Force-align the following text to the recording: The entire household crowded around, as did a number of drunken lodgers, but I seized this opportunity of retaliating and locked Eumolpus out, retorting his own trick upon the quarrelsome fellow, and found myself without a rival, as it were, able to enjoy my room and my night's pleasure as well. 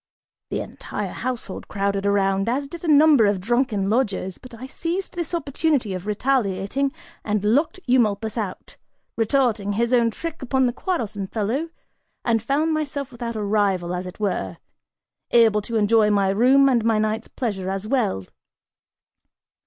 The 0.49 0.61
entire 0.61 1.11
household 1.11 1.67
crowded 1.67 2.07
around, 2.07 2.49
as 2.49 2.67
did 2.67 2.83
a 2.83 2.87
number 2.91 3.27
of 3.27 3.39
drunken 3.39 3.87
lodgers, 3.87 4.39
but 4.39 4.51
I 4.55 4.65
seized 4.65 5.13
this 5.13 5.31
opportunity 5.35 5.93
of 5.93 6.07
retaliating 6.07 6.91
and 7.23 7.43
locked 7.45 7.79
Eumolpus 7.85 8.35
out, 8.35 8.77
retorting 9.15 9.73
his 9.73 9.93
own 9.93 10.09
trick 10.09 10.41
upon 10.41 10.65
the 10.65 10.73
quarrelsome 10.73 11.27
fellow, 11.27 11.69
and 12.25 12.41
found 12.41 12.73
myself 12.73 13.11
without 13.11 13.35
a 13.35 13.43
rival, 13.43 13.93
as 13.93 14.07
it 14.07 14.19
were, 14.19 14.57
able 15.29 15.61
to 15.61 15.75
enjoy 15.75 16.09
my 16.09 16.29
room 16.29 16.67
and 16.67 16.83
my 16.83 16.97
night's 16.97 17.27
pleasure 17.27 17.69
as 17.69 17.85
well. 17.85 18.25